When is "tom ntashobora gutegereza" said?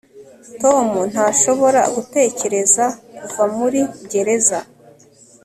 0.61-2.85